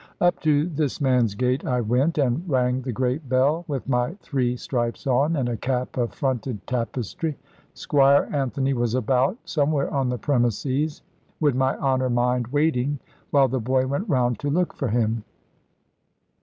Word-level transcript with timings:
Up 0.19 0.39
to 0.39 0.67
this 0.67 0.99
man's 0.99 1.35
gate 1.35 1.63
I 1.63 1.79
went, 1.79 2.17
and 2.17 2.43
rang 2.49 2.81
the 2.81 2.91
great 2.91 3.29
bell, 3.29 3.65
with 3.67 3.87
my 3.87 4.15
three 4.19 4.57
stripes 4.57 5.05
on, 5.05 5.35
and 5.35 5.47
a 5.47 5.55
cap 5.55 5.95
of 5.95 6.11
fronted 6.15 6.65
tapestry. 6.65 7.37
Squire 7.75 8.27
Anthony 8.33 8.73
was 8.73 8.95
about, 8.95 9.37
somewhere 9.45 9.93
on 9.93 10.09
the 10.09 10.17
premises, 10.17 11.03
would 11.39 11.53
my 11.53 11.77
honour 11.77 12.09
mind 12.09 12.47
waiting 12.47 12.97
while 13.29 13.47
the 13.47 13.59
boy 13.59 13.85
went 13.85 14.09
round 14.09 14.39
to 14.39 14.49
look 14.49 14.73
for 14.73 14.87
him? 14.87 15.23